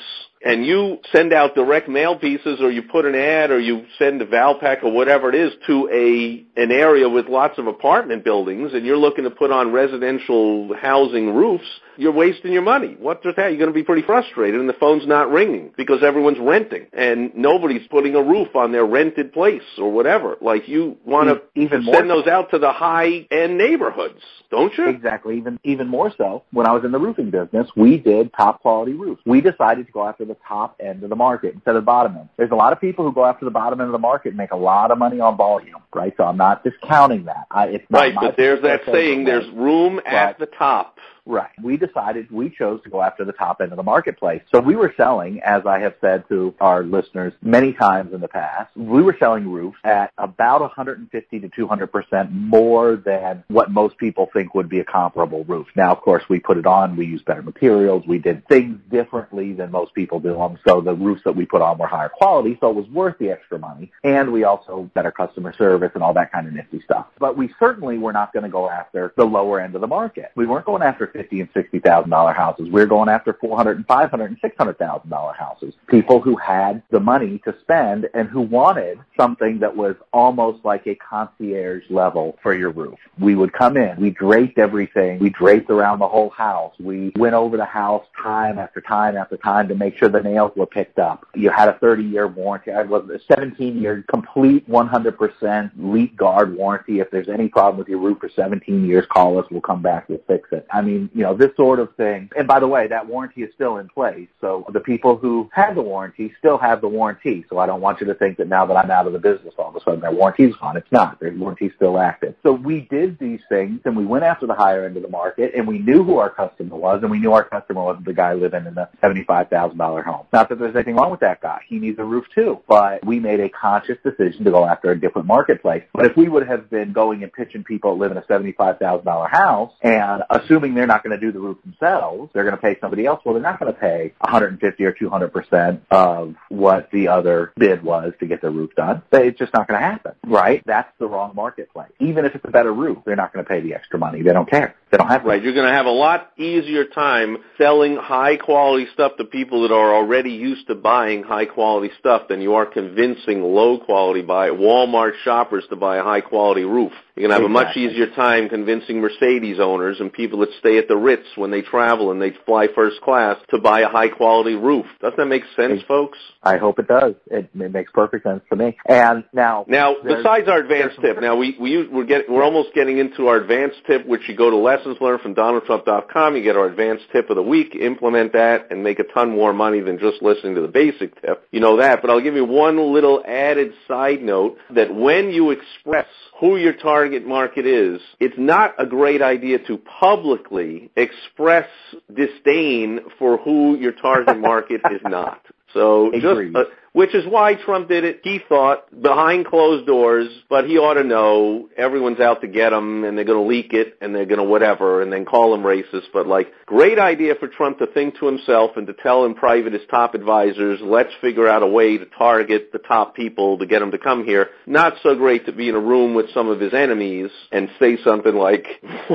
and 0.45 0.65
you 0.65 0.97
send 1.11 1.31
out 1.31 1.55
direct 1.55 1.87
mail 1.87 2.17
pieces 2.17 2.59
or 2.59 2.69
you 2.69 2.83
put 2.83 3.05
an 3.05 3.15
ad 3.15 3.49
or 3.49 3.59
you 3.59 3.85
send 3.97 4.21
a 4.21 4.25
Valpak 4.25 4.83
or 4.83 4.91
whatever 4.91 5.29
it 5.29 5.35
is 5.35 5.53
to 5.67 5.89
a 5.91 6.61
an 6.61 6.71
area 6.71 7.07
with 7.07 7.27
lots 7.27 7.57
of 7.57 7.67
apartment 7.67 8.23
buildings 8.23 8.73
and 8.73 8.85
you're 8.85 8.97
looking 8.97 9.23
to 9.23 9.31
put 9.31 9.51
on 9.51 9.71
residential 9.71 10.73
housing 10.75 11.33
roofs, 11.33 11.67
you're 11.97 12.11
wasting 12.11 12.51
your 12.51 12.61
money. 12.61 12.95
What 12.99 13.23
the 13.23 13.33
that? 13.35 13.49
You're 13.49 13.57
going 13.57 13.69
to 13.69 13.73
be 13.73 13.83
pretty 13.83 14.03
frustrated 14.03 14.59
and 14.59 14.69
the 14.69 14.73
phone's 14.73 15.07
not 15.07 15.29
ringing 15.31 15.71
because 15.75 16.03
everyone's 16.03 16.39
renting 16.39 16.87
and 16.93 17.33
nobody's 17.35 17.87
putting 17.87 18.15
a 18.15 18.21
roof 18.21 18.55
on 18.55 18.71
their 18.71 18.85
rented 18.85 19.33
place 19.33 19.61
or 19.77 19.91
whatever. 19.91 20.37
Like 20.41 20.67
you 20.67 20.97
want 21.05 21.29
to 21.29 21.41
even 21.59 21.87
send 21.91 22.09
those 22.09 22.27
out 22.27 22.51
to 22.51 22.59
the 22.59 22.71
high 22.71 23.27
end 23.31 23.57
neighborhoods, 23.57 24.21
don't 24.51 24.75
you? 24.77 24.87
Exactly. 24.87 25.37
Even 25.37 25.59
even 25.63 25.87
more 25.87 26.11
so. 26.17 26.43
When 26.51 26.67
I 26.67 26.71
was 26.71 26.83
in 26.83 26.91
the 26.91 26.99
roofing 26.99 27.31
business, 27.31 27.67
we 27.75 27.97
did 27.97 28.31
top 28.33 28.61
quality 28.61 28.93
roofs. 28.93 29.21
We 29.25 29.41
decided 29.41 29.87
to 29.87 29.91
go 29.91 30.07
after 30.07 30.25
the 30.25 30.37
top 30.47 30.77
end 30.79 31.03
of 31.03 31.09
the 31.09 31.15
market 31.15 31.53
instead 31.53 31.75
of 31.75 31.83
the 31.83 31.85
bottom 31.85 32.17
end. 32.17 32.29
There's 32.37 32.51
a 32.51 32.55
lot 32.55 32.73
of 32.73 32.81
people 32.81 33.05
who 33.05 33.13
go 33.13 33.25
after 33.25 33.45
the 33.45 33.51
bottom 33.51 33.79
end 33.79 33.87
of 33.87 33.93
the 33.93 33.99
market 33.99 34.29
and 34.29 34.37
make 34.37 34.51
a 34.51 34.57
lot 34.57 34.91
of 34.91 34.97
money 34.97 35.19
on 35.19 35.37
volume, 35.37 35.81
right? 35.93 36.13
So 36.17 36.23
I'm 36.23 36.37
not 36.37 36.63
discounting 36.63 37.25
that. 37.25 37.47
I, 37.49 37.67
it's 37.67 37.85
not 37.89 37.99
right, 37.99 38.15
but 38.15 38.37
there's 38.37 38.61
that 38.63 38.81
saying, 38.85 39.25
there's 39.25 39.49
room 39.53 39.99
at 40.05 40.39
the 40.39 40.45
top. 40.45 40.97
Right. 41.25 41.51
We 41.61 41.77
decided 41.77 42.29
we 42.31 42.49
chose 42.49 42.81
to 42.83 42.89
go 42.89 43.01
after 43.01 43.23
the 43.23 43.31
top 43.31 43.61
end 43.61 43.71
of 43.71 43.77
the 43.77 43.83
marketplace. 43.83 44.41
So 44.53 44.59
we 44.59 44.75
were 44.75 44.93
selling, 44.97 45.39
as 45.41 45.65
I 45.65 45.79
have 45.79 45.95
said 46.01 46.27
to 46.27 46.53
our 46.59 46.83
listeners 46.83 47.33
many 47.41 47.71
times 47.71 48.13
in 48.13 48.19
the 48.19 48.27
past, 48.27 48.75
we 48.75 49.01
were 49.01 49.15
selling 49.17 49.49
roofs 49.49 49.77
at 49.85 50.11
about 50.17 50.59
150 50.59 51.39
to 51.39 51.49
200% 51.49 52.31
more 52.31 52.97
than 52.97 53.43
what 53.47 53.71
most 53.71 53.97
people 53.97 54.29
think 54.33 54.53
would 54.53 54.67
be 54.67 54.79
a 54.79 54.83
comparable 54.83 55.45
roof. 55.45 55.67
Now, 55.77 55.93
of 55.93 56.01
course, 56.01 56.23
we 56.29 56.39
put 56.39 56.57
it 56.57 56.65
on, 56.65 56.97
we 56.97 57.05
used 57.05 57.23
better 57.23 57.41
materials, 57.41 58.03
we 58.05 58.19
did 58.19 58.45
things 58.49 58.79
differently 58.91 59.53
than 59.53 59.71
most 59.71 59.93
people 59.93 60.19
do 60.19 60.33
them. 60.33 60.57
So 60.67 60.81
the 60.81 60.93
roofs 60.93 61.21
that 61.23 61.35
we 61.35 61.45
put 61.45 61.61
on 61.61 61.77
were 61.77 61.87
higher 61.87 62.09
quality, 62.09 62.57
so 62.59 62.69
it 62.69 62.75
was 62.75 62.87
worth 62.89 63.17
the 63.19 63.29
extra 63.29 63.57
money. 63.57 63.91
And 64.03 64.33
we 64.33 64.43
also 64.43 64.89
better 64.93 65.11
customer 65.11 65.53
service 65.53 65.91
and 65.93 66.03
all 66.03 66.13
that 66.15 66.33
kind 66.33 66.47
of 66.47 66.53
nifty 66.53 66.81
stuff. 66.81 67.07
But 67.17 67.37
we 67.37 67.49
certainly 67.59 67.97
were 67.97 68.13
not 68.13 68.33
going 68.33 68.43
to 68.43 68.49
go 68.49 68.69
after 68.69 69.13
the 69.15 69.23
lower 69.23 69.61
end 69.61 69.75
of 69.75 69.81
the 69.81 69.87
market. 69.87 70.31
We 70.35 70.45
weren't 70.45 70.65
going 70.65 70.81
after 70.81 71.12
fifty 71.13 71.39
and 71.39 71.49
sixty 71.53 71.79
thousand 71.79 72.09
dollar 72.09 72.33
houses. 72.33 72.67
We're 72.69 72.85
going 72.85 73.09
after 73.09 73.33
four 73.33 73.55
hundred 73.55 73.77
and 73.77 73.87
five 73.87 74.09
hundred 74.09 74.31
and 74.31 74.37
six 74.41 74.55
hundred 74.57 74.79
thousand 74.79 75.09
dollar 75.09 75.33
houses. 75.33 75.73
People 75.87 76.19
who 76.19 76.35
had 76.35 76.83
the 76.89 76.99
money 76.99 77.39
to 77.45 77.55
spend 77.61 78.09
and 78.13 78.27
who 78.27 78.41
wanted 78.41 78.99
something 79.17 79.59
that 79.59 79.75
was 79.75 79.95
almost 80.11 80.65
like 80.65 80.85
a 80.87 80.95
concierge 80.95 81.83
level 81.89 82.37
for 82.41 82.53
your 82.53 82.71
roof. 82.71 82.97
We 83.19 83.35
would 83.35 83.53
come 83.53 83.77
in, 83.77 83.99
we 83.99 84.09
draped 84.09 84.57
everything, 84.57 85.19
we 85.19 85.29
draped 85.29 85.69
around 85.69 85.99
the 85.99 86.07
whole 86.07 86.31
house. 86.31 86.73
We 86.79 87.11
went 87.15 87.35
over 87.35 87.57
the 87.57 87.65
house 87.65 88.05
time 88.21 88.57
after 88.57 88.81
time 88.81 89.15
after 89.15 89.37
time 89.37 89.67
to 89.67 89.75
make 89.75 89.97
sure 89.97 90.09
the 90.09 90.21
nails 90.21 90.51
were 90.55 90.65
picked 90.65 90.99
up. 90.99 91.27
You 91.35 91.49
had 91.49 91.69
a 91.69 91.77
30 91.79 92.03
year 92.03 92.27
warranty. 92.27 92.71
I 92.71 92.81
was 92.83 93.09
a 93.09 93.19
17 93.33 93.79
year 93.79 94.03
complete 94.09 94.67
100% 94.69 95.71
leak 95.77 96.15
guard 96.15 96.55
warranty. 96.55 96.99
If 96.99 97.11
there's 97.11 97.29
any 97.29 97.47
problem 97.47 97.77
with 97.77 97.87
your 97.87 97.99
roof 97.99 98.19
for 98.19 98.29
17 98.29 98.85
years, 98.85 99.05
call 99.09 99.37
us. 99.39 99.45
We'll 99.51 99.61
come 99.61 99.81
back. 99.81 100.09
We'll 100.09 100.21
fix 100.27 100.49
it. 100.51 100.65
I 100.71 100.81
mean, 100.81 101.02
you 101.13 101.23
know, 101.23 101.35
this 101.35 101.55
sort 101.55 101.79
of 101.79 101.95
thing. 101.95 102.29
And 102.35 102.47
by 102.47 102.59
the 102.59 102.67
way, 102.67 102.87
that 102.87 103.07
warranty 103.07 103.43
is 103.43 103.53
still 103.53 103.77
in 103.77 103.89
place. 103.89 104.27
So 104.41 104.65
the 104.71 104.79
people 104.79 105.17
who 105.17 105.49
had 105.53 105.75
the 105.75 105.81
warranty 105.81 106.33
still 106.39 106.57
have 106.57 106.81
the 106.81 106.87
warranty. 106.87 107.45
So 107.49 107.57
I 107.57 107.65
don't 107.65 107.81
want 107.81 108.01
you 108.01 108.07
to 108.07 108.15
think 108.15 108.37
that 108.37 108.47
now 108.47 108.65
that 108.65 108.75
I'm 108.75 108.91
out 108.91 109.07
of 109.07 109.13
the 109.13 109.19
business, 109.19 109.53
all 109.57 109.69
of 109.69 109.75
a 109.75 109.81
sudden 109.81 110.01
their 110.01 110.11
warranty's 110.11 110.55
gone. 110.55 110.77
It's 110.77 110.91
not. 110.91 111.19
Their 111.19 111.33
warranty's 111.33 111.71
still 111.75 111.99
active. 111.99 112.35
So 112.43 112.53
we 112.53 112.81
did 112.81 113.19
these 113.19 113.41
things 113.49 113.81
and 113.85 113.95
we 113.95 114.05
went 114.05 114.23
after 114.23 114.47
the 114.47 114.53
higher 114.53 114.85
end 114.85 114.97
of 114.97 115.03
the 115.03 115.09
market 115.09 115.53
and 115.55 115.67
we 115.67 115.79
knew 115.79 116.03
who 116.03 116.17
our 116.17 116.29
customer 116.29 116.75
was 116.75 117.01
and 117.01 117.11
we 117.11 117.19
knew 117.19 117.33
our 117.33 117.43
customer 117.43 117.83
wasn't 117.83 118.05
the 118.05 118.13
guy 118.13 118.33
living 118.33 118.65
in 118.65 118.75
the 118.75 118.89
$75,000 119.01 120.03
home. 120.03 120.25
Not 120.31 120.49
that 120.49 120.59
there's 120.59 120.75
anything 120.75 120.95
wrong 120.95 121.11
with 121.11 121.21
that 121.21 121.41
guy. 121.41 121.61
He 121.67 121.79
needs 121.79 121.99
a 121.99 122.03
roof 122.03 122.25
too. 122.33 122.59
But 122.67 123.05
we 123.05 123.19
made 123.19 123.39
a 123.39 123.49
conscious 123.49 123.97
decision 124.03 124.45
to 124.45 124.51
go 124.51 124.65
after 124.65 124.91
a 124.91 124.99
different 124.99 125.27
marketplace. 125.27 125.83
But 125.93 126.05
if 126.05 126.17
we 126.17 126.27
would 126.29 126.47
have 126.47 126.69
been 126.69 126.93
going 126.93 127.23
and 127.23 127.31
pitching 127.31 127.63
people 127.63 127.97
live 127.97 128.11
in 128.11 128.17
a 128.17 128.21
$75,000 128.21 129.29
house 129.29 129.71
and 129.81 130.23
assuming 130.29 130.73
they're 130.73 130.87
not 130.87 130.92
going 131.01 131.17
to 131.17 131.25
do 131.25 131.31
the 131.31 131.39
roof 131.39 131.57
themselves, 131.63 132.29
they're 132.33 132.43
going 132.43 132.55
to 132.55 132.61
pay 132.61 132.77
somebody 132.81 133.05
else. 133.05 133.21
Well, 133.23 133.33
they're 133.33 133.41
not 133.41 133.59
going 133.59 133.73
to 133.73 133.79
pay 133.79 134.13
150 134.19 134.83
or 134.83 134.91
200% 134.91 135.79
of 135.89 136.35
what 136.49 136.91
the 136.91 137.07
other 137.07 137.53
bid 137.57 137.81
was 137.81 138.13
to 138.19 138.27
get 138.27 138.41
the 138.41 138.49
roof 138.49 138.75
done. 138.75 139.01
It's 139.11 139.39
just 139.39 139.53
not 139.53 139.67
going 139.67 139.79
to 139.79 139.85
happen, 139.85 140.13
right? 140.25 140.61
That's 140.65 140.91
the 140.99 141.07
wrong 141.07 141.33
marketplace. 141.33 141.91
Even 141.99 142.25
if 142.25 142.35
it's 142.35 142.45
a 142.45 142.51
better 142.51 142.73
roof, 142.73 142.99
they're 143.05 143.15
not 143.15 143.33
going 143.33 143.45
to 143.45 143.49
pay 143.49 143.61
the 143.61 143.73
extra 143.73 143.97
money. 143.97 144.21
They 144.21 144.33
don't 144.33 144.49
care. 144.49 144.75
They 144.91 144.97
don't 144.97 145.07
have 145.07 145.23
right. 145.23 145.41
You're 145.41 145.55
going 145.55 145.65
to 145.65 145.73
have 145.73 145.87
a 145.87 145.91
lot 145.91 146.33
easier 146.37 146.85
time 146.85 147.37
selling 147.57 147.95
high 147.95 148.37
quality 148.37 148.87
stuff 148.93 149.13
to 149.17 149.23
people 149.23 149.63
that 149.63 149.73
are 149.73 149.95
already 149.95 150.31
used 150.31 150.67
to 150.67 150.75
buying 150.75 151.23
high 151.23 151.45
quality 151.45 151.89
stuff 151.99 152.27
than 152.27 152.41
you 152.41 152.55
are 152.55 152.65
convincing 152.65 153.41
low 153.41 153.79
quality 153.79 154.21
buy 154.21 154.49
Walmart 154.49 155.13
shoppers 155.23 155.63
to 155.69 155.75
buy 155.75 155.97
a 155.97 156.03
high 156.03 156.21
quality 156.21 156.63
roof. 156.63 156.91
You're 157.15 157.27
going 157.27 157.39
to 157.39 157.43
have 157.43 157.51
exactly. 157.51 157.83
a 157.83 157.87
much 157.87 157.93
easier 157.93 158.15
time 158.15 158.49
convincing 158.49 158.99
Mercedes 158.99 159.59
owners 159.59 159.97
and 159.99 160.11
people 160.11 160.39
that 160.39 160.49
stay 160.59 160.79
at 160.79 160.87
the 160.87 160.95
Ritz 160.95 161.27
when 161.35 161.51
they 161.51 161.61
travel 161.61 162.09
and 162.09 162.19
they 162.19 162.31
fly 162.45 162.67
first 162.73 163.01
class 163.01 163.37
to 163.51 163.59
buy 163.59 163.81
a 163.81 163.87
high 163.87 164.07
quality 164.07 164.55
roof. 164.55 164.87
Doesn't 164.99 165.17
that 165.17 165.27
make 165.27 165.43
sense, 165.55 165.83
folks? 165.87 166.17
I 166.41 166.57
hope 166.57 166.79
it 166.79 166.87
does. 166.87 167.13
It, 167.27 167.49
it 167.53 167.71
makes 167.71 167.91
perfect 167.91 168.23
sense 168.23 168.41
to 168.49 168.55
me. 168.55 168.77
And 168.87 169.25
now, 169.31 169.63
now 169.67 169.95
besides 170.03 170.47
our 170.47 170.57
advanced 170.57 170.99
tip, 171.01 171.21
now 171.21 171.35
we 171.35 171.55
we 171.59 171.87
we're 171.87 172.05
getting 172.05 172.33
we're 172.33 172.43
almost 172.43 172.73
getting 172.73 172.97
into 172.97 173.27
our 173.27 173.37
advanced 173.37 173.77
tip, 173.85 174.07
which 174.07 174.27
you 174.27 174.35
go 174.35 174.49
to 174.49 174.57
lessons 174.57 174.97
learned 174.99 175.21
from 175.21 175.35
DonaldTrump.com. 175.35 176.35
You 176.35 176.41
get 176.41 176.57
our 176.57 176.65
advanced 176.65 177.05
tip 177.11 177.29
of 177.29 177.35
the 177.35 177.43
week, 177.43 177.75
implement 177.75 178.33
that, 178.33 178.71
and 178.71 178.83
make 178.83 178.97
a 178.97 179.03
ton 179.03 179.29
more 179.29 179.53
money 179.53 179.81
than 179.81 179.99
just 179.99 180.21
listening 180.23 180.55
to 180.55 180.61
the 180.61 180.67
basic 180.67 181.21
tip. 181.21 181.47
You 181.51 181.59
know 181.59 181.77
that, 181.77 182.01
but 182.01 182.09
I'll 182.09 182.21
give 182.21 182.35
you 182.35 182.45
one 182.45 182.91
little 182.91 183.23
added 183.25 183.73
side 183.87 184.23
note 184.23 184.57
that 184.71 184.93
when 184.93 185.29
you 185.29 185.51
express 185.51 186.07
who 186.43 186.57
your 186.57 186.73
target 186.73 187.25
market 187.25 187.65
is, 187.65 188.01
it's 188.19 188.35
not 188.37 188.75
a 188.77 188.85
great 188.85 189.21
idea 189.21 189.57
to 189.59 189.77
publicly 189.77 190.91
express 190.97 191.69
disdain 192.13 192.99
for 193.17 193.37
who 193.37 193.77
your 193.77 193.93
target 193.93 194.37
market 194.51 194.81
is 194.91 194.99
not. 195.05 195.39
So 195.73 196.11
just, 196.11 196.53
uh, 196.53 196.65
which 196.93 197.13
is 197.13 197.25
why 197.27 197.55
Trump 197.55 197.89
did 197.89 198.03
it. 198.03 198.21
He 198.23 198.39
thought 198.47 198.85
behind 199.01 199.47
closed 199.47 199.85
doors, 199.85 200.29
but 200.49 200.65
he 200.65 200.77
ought 200.77 200.93
to 200.93 201.03
know 201.03 201.67
everyone's 201.75 202.19
out 202.19 202.41
to 202.41 202.47
get 202.47 202.71
him 202.71 203.03
and 203.03 203.17
they're 203.17 203.25
going 203.25 203.43
to 203.43 203.47
leak 203.47 203.73
it 203.73 203.97
and 203.99 204.15
they're 204.15 204.27
going 204.27 204.37
to 204.37 204.43
whatever 204.43 205.01
and 205.01 205.11
then 205.11 205.25
call 205.25 205.53
him 205.53 205.61
racist. 205.61 206.05
But 206.13 206.27
like, 206.27 206.51
great 206.67 206.99
idea 206.99 207.33
for 207.39 207.47
Trump 207.47 207.79
to 207.79 207.87
think 207.87 208.17
to 208.19 208.27
himself 208.27 208.71
and 208.77 208.85
to 208.87 208.93
tell 208.93 209.25
in 209.25 209.33
private 209.33 209.73
his 209.73 209.81
top 209.89 210.13
advisors, 210.13 210.79
let's 210.81 211.11
figure 211.19 211.47
out 211.47 211.63
a 211.63 211.67
way 211.67 211.97
to 211.97 212.05
target 212.05 212.69
the 212.71 212.79
top 212.79 213.15
people 213.15 213.57
to 213.57 213.65
get 213.65 213.79
them 213.79 213.91
to 213.91 213.97
come 213.97 214.23
here. 214.23 214.49
Not 214.67 214.93
so 215.01 215.15
great 215.15 215.47
to 215.47 215.51
be 215.51 215.69
in 215.69 215.75
a 215.75 215.79
room 215.79 216.13
with 216.13 216.31
some 216.33 216.47
of 216.47 216.59
his 216.59 216.73
enemies 216.73 217.31
and 217.51 217.69
say 217.79 217.97
something 218.03 218.35
like, 218.35 218.67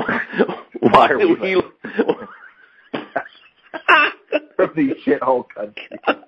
why 0.79 1.09
are 1.09 1.17
we... 1.17 1.61
from 4.55 4.71
these 4.75 4.93
shithole 5.05 5.45
countries. 5.55 6.25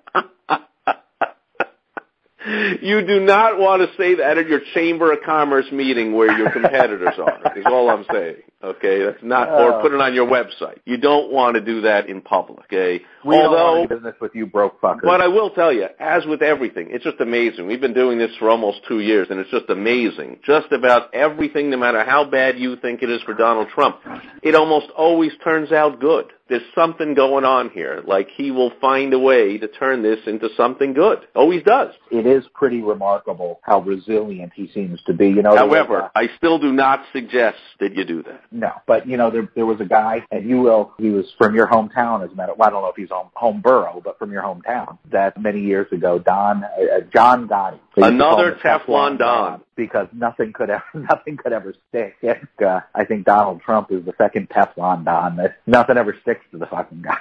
You 2.44 3.06
do 3.06 3.20
not 3.20 3.58
want 3.58 3.82
to 3.82 3.96
say 3.96 4.16
that 4.16 4.38
at 4.38 4.48
your 4.48 4.60
Chamber 4.74 5.12
of 5.12 5.22
Commerce 5.22 5.70
meeting 5.70 6.12
where 6.14 6.36
your 6.36 6.50
competitors 6.50 7.14
are, 7.18 7.56
is 7.56 7.64
all 7.66 7.88
I'm 7.90 8.04
saying. 8.12 8.36
Okay, 8.62 9.04
that's 9.04 9.22
not, 9.22 9.48
or 9.48 9.82
put 9.82 9.92
it 9.92 10.00
on 10.00 10.14
your 10.14 10.26
website. 10.26 10.78
You 10.84 10.96
don't 10.96 11.32
want 11.32 11.56
to 11.56 11.60
do 11.60 11.80
that 11.80 12.08
in 12.08 12.20
public. 12.20 12.60
Okay, 12.66 13.02
we 13.24 13.36
Although, 13.36 13.56
don't 13.56 13.78
want 13.78 13.90
business 13.90 14.14
with 14.20 14.34
you 14.34 14.46
broke 14.46 14.80
fuckers. 14.80 15.02
But 15.02 15.20
I 15.20 15.26
will 15.26 15.50
tell 15.50 15.72
you, 15.72 15.86
as 15.98 16.24
with 16.26 16.42
everything, 16.42 16.88
it's 16.90 17.02
just 17.02 17.20
amazing. 17.20 17.66
We've 17.66 17.80
been 17.80 17.94
doing 17.94 18.18
this 18.18 18.30
for 18.38 18.48
almost 18.48 18.80
two 18.86 19.00
years, 19.00 19.28
and 19.30 19.40
it's 19.40 19.50
just 19.50 19.68
amazing. 19.68 20.38
Just 20.44 20.70
about 20.70 21.12
everything, 21.12 21.70
no 21.70 21.76
matter 21.76 22.04
how 22.04 22.24
bad 22.24 22.58
you 22.58 22.76
think 22.76 23.02
it 23.02 23.10
is 23.10 23.20
for 23.22 23.34
Donald 23.34 23.68
Trump, 23.74 23.98
it 24.42 24.54
almost 24.54 24.90
always 24.96 25.32
turns 25.42 25.72
out 25.72 25.98
good 25.98 26.26
there's 26.52 26.62
something 26.74 27.14
going 27.14 27.46
on 27.46 27.70
here. 27.70 28.02
Like 28.06 28.28
he 28.36 28.50
will 28.50 28.72
find 28.78 29.14
a 29.14 29.18
way 29.18 29.56
to 29.56 29.68
turn 29.68 30.02
this 30.02 30.18
into 30.26 30.48
something 30.54 30.92
good. 30.92 31.20
Always 31.34 31.62
does. 31.62 31.94
It 32.10 32.26
is 32.26 32.44
pretty 32.52 32.82
remarkable 32.82 33.60
how 33.62 33.80
resilient 33.80 34.52
he 34.54 34.70
seems 34.74 35.02
to 35.04 35.14
be. 35.14 35.28
You 35.28 35.42
know. 35.42 35.56
However, 35.56 36.10
I 36.14 36.28
still 36.36 36.58
do 36.58 36.70
not 36.70 37.04
suggest 37.12 37.56
that 37.80 37.96
you 37.96 38.04
do 38.04 38.22
that. 38.24 38.42
No, 38.52 38.72
but 38.86 39.06
you 39.08 39.16
know, 39.16 39.30
there 39.30 39.48
there 39.54 39.66
was 39.66 39.80
a 39.80 39.84
guy, 39.84 40.24
and 40.30 40.48
you 40.48 40.60
will. 40.60 40.92
He 40.98 41.10
was 41.10 41.26
from 41.38 41.54
your 41.54 41.66
hometown, 41.66 42.24
as 42.24 42.30
a 42.30 42.34
matter. 42.34 42.52
Well, 42.54 42.68
I 42.68 42.70
don't 42.70 42.82
know 42.82 42.88
if 42.88 42.96
he's 42.96 43.10
home 43.10 43.30
home 43.34 43.60
borough, 43.60 44.00
but 44.04 44.18
from 44.18 44.30
your 44.30 44.42
hometown. 44.42 44.98
That 45.10 45.40
many 45.40 45.60
years 45.60 45.90
ago, 45.92 46.18
Don 46.18 46.64
uh, 46.64 47.00
John 47.12 47.48
Gotti. 47.48 47.78
Another 47.96 48.52
Teflon, 48.62 48.86
Teflon 48.86 49.18
Don 49.18 49.62
because 49.74 50.08
nothing 50.12 50.52
could 50.52 50.70
ever 50.70 50.84
nothing 50.94 51.36
could 51.36 51.52
ever 51.52 51.74
stick. 51.88 52.16
uh, 52.22 52.80
I 52.94 53.04
think 53.04 53.24
Donald 53.24 53.62
Trump 53.62 53.90
is 53.90 54.04
the 54.04 54.12
second 54.18 54.48
Teflon 54.50 55.04
Don. 55.04 55.36
That 55.36 55.56
nothing 55.66 55.96
ever 55.96 56.16
sticks 56.22 56.44
to 56.52 56.58
the 56.58 56.66
fucking 56.66 57.02
guy. 57.02 57.18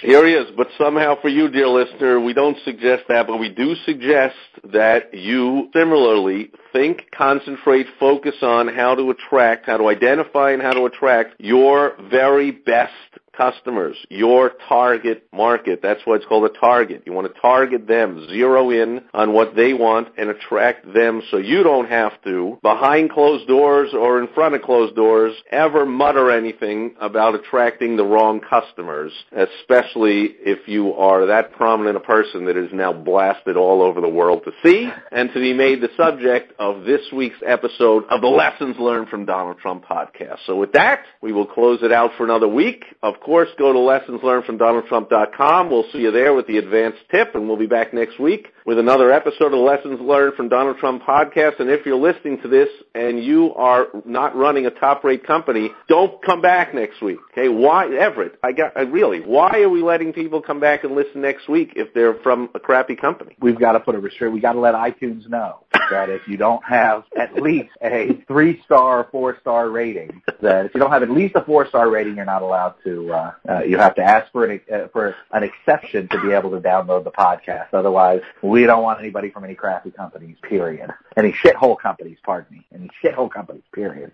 Here 0.00 0.26
he 0.26 0.34
is, 0.34 0.46
but 0.56 0.68
somehow 0.78 1.20
for 1.20 1.28
you, 1.28 1.48
dear 1.48 1.66
listener, 1.66 2.20
we 2.20 2.32
don't 2.32 2.56
suggest 2.64 3.04
that, 3.08 3.26
but 3.26 3.38
we 3.38 3.48
do 3.48 3.74
suggest 3.84 4.36
that 4.72 5.12
you 5.12 5.68
similarly 5.74 6.50
think, 6.72 7.10
concentrate, 7.16 7.86
focus 7.98 8.36
on 8.42 8.68
how 8.68 8.94
to 8.94 9.10
attract, 9.10 9.66
how 9.66 9.78
to 9.78 9.88
identify 9.88 10.52
and 10.52 10.62
how 10.62 10.72
to 10.72 10.84
attract 10.84 11.40
your 11.40 11.96
very 12.08 12.52
best 12.52 12.92
customers, 13.32 13.96
your 14.08 14.52
target 14.68 15.26
market. 15.32 15.80
That's 15.82 16.00
why 16.04 16.16
it's 16.16 16.26
called 16.26 16.44
a 16.44 16.58
target. 16.58 17.02
You 17.06 17.12
want 17.12 17.32
to 17.32 17.40
target 17.40 17.86
them, 17.86 18.26
zero 18.28 18.70
in 18.70 19.02
on 19.14 19.32
what 19.32 19.54
they 19.56 19.74
want 19.74 20.08
and 20.18 20.30
attract 20.30 20.92
them 20.92 21.22
so 21.30 21.38
you 21.38 21.62
don't 21.62 21.88
have 21.88 22.12
to, 22.24 22.58
behind 22.62 23.10
closed 23.10 23.48
doors 23.48 23.90
or 23.94 24.20
in 24.20 24.28
front 24.34 24.54
of 24.54 24.62
closed 24.62 24.94
doors, 24.94 25.34
ever 25.50 25.86
mutter 25.86 26.30
anything 26.30 26.94
about 27.00 27.34
attracting 27.34 27.96
the 27.96 28.04
wrong 28.04 28.40
customers, 28.40 29.12
especially 29.32 30.34
if 30.40 30.68
you 30.68 30.94
are 30.94 31.26
that 31.26 31.52
prominent 31.52 31.96
a 31.96 32.00
person 32.00 32.44
that 32.46 32.56
is 32.56 32.70
now 32.72 32.92
blasted 32.92 33.56
all 33.56 33.82
over 33.82 34.00
the 34.00 34.08
world 34.08 34.42
to 34.44 34.52
see 34.62 34.90
and 35.10 35.32
to 35.32 35.40
be 35.40 35.52
made 35.52 35.80
the 35.80 35.88
subject 35.96 36.52
of 36.58 36.84
this 36.84 37.00
week's 37.12 37.40
episode 37.46 38.04
of 38.10 38.20
the 38.20 38.26
Lessons 38.26 38.76
Learned 38.78 39.08
from 39.08 39.24
Donald 39.24 39.58
Trump 39.58 39.84
podcast. 39.84 40.38
So 40.46 40.56
with 40.56 40.72
that, 40.72 41.00
we 41.20 41.32
will 41.32 41.46
close 41.46 41.82
it 41.82 41.92
out 41.92 42.12
for 42.16 42.24
another 42.24 42.48
week. 42.48 42.84
Of 43.02 43.14
course, 43.22 43.48
go 43.58 43.72
to 43.72 43.78
lessonslearnedfromdonaldtrump.com. 43.78 45.70
We'll 45.70 45.90
see 45.92 45.98
you 45.98 46.10
there 46.10 46.34
with 46.34 46.46
the 46.46 46.58
advanced 46.58 46.98
tip, 47.10 47.34
and 47.34 47.48
we'll 47.48 47.56
be 47.56 47.66
back 47.66 47.94
next 47.94 48.18
week 48.18 48.48
with 48.66 48.78
another 48.78 49.12
episode 49.12 49.46
of 49.46 49.52
the 49.52 49.58
Lessons 49.58 50.00
Learned 50.00 50.34
from 50.34 50.48
Donald 50.48 50.78
Trump 50.78 51.02
podcast. 51.02 51.60
And 51.60 51.70
if 51.70 51.86
you're 51.86 51.96
listening 51.96 52.40
to 52.42 52.48
this 52.48 52.68
and 52.94 53.22
you 53.22 53.54
are 53.54 53.86
not 54.04 54.36
running 54.36 54.66
a 54.66 54.70
top-rate 54.70 55.26
company, 55.26 55.70
don't 55.88 56.22
come 56.22 56.40
back 56.40 56.74
next 56.74 57.02
week. 57.02 57.18
Okay? 57.32 57.48
Why, 57.48 57.86
Everett? 57.94 58.38
I 58.42 58.52
got 58.52 58.76
I 58.76 58.82
really. 58.82 59.20
Why 59.20 59.60
are 59.60 59.68
we 59.68 59.82
letting 59.82 60.12
people 60.12 60.40
come 60.42 60.60
back 60.60 60.84
and 60.84 60.94
listen 60.94 61.20
next 61.22 61.48
week 61.48 61.72
if 61.76 61.94
they're 61.94 62.14
from 62.22 62.50
a 62.54 62.60
crappy 62.60 62.96
company? 62.96 63.36
We've 63.40 63.58
got 63.58 63.72
to 63.72 63.80
put 63.80 63.94
a 63.94 63.98
restraint. 63.98 64.34
We 64.34 64.40
got 64.40 64.52
to 64.52 64.60
let 64.60 64.74
iTunes 64.74 65.28
know 65.28 65.64
that 65.92 66.10
if 66.10 66.26
you 66.26 66.36
don't 66.36 66.64
have 66.64 67.04
at 67.16 67.34
least 67.34 67.70
a 67.82 68.14
three-star, 68.26 69.08
four-star 69.10 69.70
rating, 69.70 70.22
that 70.40 70.66
if 70.66 70.74
you 70.74 70.80
don't 70.80 70.90
have 70.90 71.02
at 71.02 71.10
least 71.10 71.34
a 71.36 71.44
four-star 71.44 71.88
rating, 71.88 72.16
you're 72.16 72.24
not 72.24 72.42
allowed 72.42 72.74
to 72.84 73.12
uh, 73.12 73.32
uh, 73.48 73.62
you 73.62 73.78
have 73.78 73.94
to 73.94 74.02
ask 74.02 74.30
for 74.32 74.44
an 74.44 74.60
uh, 74.72 74.88
for 74.92 75.14
an 75.30 75.42
exception 75.42 76.08
to 76.08 76.20
be 76.20 76.32
able 76.32 76.50
to 76.50 76.60
download 76.60 77.04
the 77.04 77.10
podcast. 77.10 77.68
Otherwise, 77.72 78.22
we 78.42 78.64
don't 78.64 78.82
want 78.82 79.00
anybody 79.00 79.30
from 79.30 79.44
any 79.44 79.54
crappy 79.54 79.90
companies. 79.90 80.36
Period. 80.42 80.90
Any 81.16 81.32
shithole 81.32 81.78
companies. 81.78 82.18
Pardon 82.24 82.56
me. 82.56 82.66
Any 82.74 82.90
shithole 83.02 83.30
companies. 83.30 83.62
Period. 83.72 84.12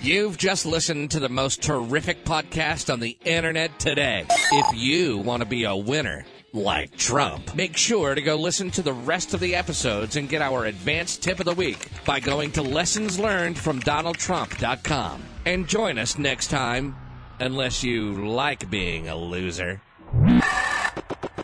You've 0.00 0.36
just 0.36 0.66
listened 0.66 1.12
to 1.12 1.20
the 1.20 1.28
most 1.28 1.62
terrific 1.62 2.24
podcast 2.24 2.92
on 2.92 3.00
the 3.00 3.16
internet 3.24 3.78
today. 3.78 4.26
If 4.28 4.76
you 4.76 5.18
want 5.18 5.42
to 5.42 5.48
be 5.48 5.64
a 5.64 5.74
winner 5.74 6.24
like 6.56 6.96
Trump. 6.96 7.54
Make 7.54 7.76
sure 7.76 8.14
to 8.14 8.22
go 8.22 8.36
listen 8.36 8.70
to 8.72 8.82
the 8.82 8.92
rest 8.92 9.34
of 9.34 9.40
the 9.40 9.54
episodes 9.54 10.16
and 10.16 10.28
get 10.28 10.42
our 10.42 10.64
advanced 10.64 11.22
tip 11.22 11.38
of 11.38 11.46
the 11.46 11.54
week 11.54 11.88
by 12.04 12.18
going 12.18 12.50
to 12.52 12.62
lessonslearnedfromdonaldtrump.com. 12.62 15.22
And 15.44 15.68
join 15.68 15.98
us 15.98 16.18
next 16.18 16.48
time 16.48 16.96
Unless 17.38 17.84
you 17.84 18.26
like 18.26 18.70
being 18.70 19.08
a 19.08 19.16
loser. 19.16 19.82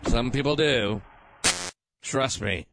Some 0.07 0.31
people 0.31 0.57
do. 0.57 1.03
Trust 2.03 2.41
me. 2.41 2.67